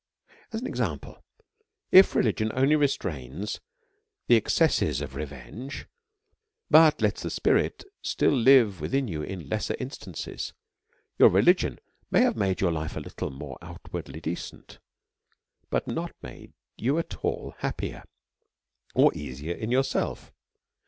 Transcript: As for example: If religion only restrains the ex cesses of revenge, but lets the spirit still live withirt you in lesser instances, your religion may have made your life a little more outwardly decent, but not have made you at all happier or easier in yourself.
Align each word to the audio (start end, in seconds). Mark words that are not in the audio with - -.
As 0.51 0.61
for 0.61 0.67
example: 0.67 1.23
If 1.91 2.15
religion 2.15 2.51
only 2.55 2.75
restrains 2.75 3.59
the 4.25 4.35
ex 4.35 4.55
cesses 4.57 4.99
of 4.99 5.13
revenge, 5.13 5.85
but 6.71 7.03
lets 7.03 7.21
the 7.21 7.29
spirit 7.29 7.83
still 8.01 8.31
live 8.31 8.81
withirt 8.81 9.07
you 9.07 9.21
in 9.21 9.47
lesser 9.47 9.75
instances, 9.79 10.53
your 11.19 11.29
religion 11.29 11.77
may 12.09 12.21
have 12.21 12.35
made 12.35 12.61
your 12.61 12.71
life 12.71 12.95
a 12.95 12.99
little 12.99 13.29
more 13.29 13.59
outwardly 13.61 14.19
decent, 14.19 14.79
but 15.69 15.85
not 15.85 16.09
have 16.13 16.23
made 16.23 16.53
you 16.77 16.97
at 16.97 17.23
all 17.23 17.53
happier 17.59 18.03
or 18.95 19.13
easier 19.15 19.53
in 19.53 19.69
yourself. 19.69 20.31